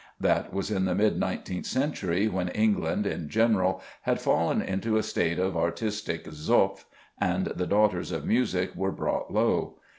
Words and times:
That 0.19 0.51
was 0.51 0.71
in 0.71 0.85
the 0.85 0.95
mid 0.95 1.19
nineteenth 1.19 1.67
century, 1.67 2.27
when 2.27 2.47
England 2.47 3.05
in 3.05 3.29
general 3.29 3.83
had 4.01 4.19
fallen 4.19 4.59
into 4.59 4.97
a 4.97 5.03
state 5.03 5.37
of 5.37 5.55
artistic 5.55 6.25
zopf 6.25 6.85
and 7.19 7.45
the 7.45 7.67
daughters 7.67 8.11
of 8.11 8.25
music 8.25 8.75
were 8.75 8.91
brought 8.91 9.31
low. 9.31 9.77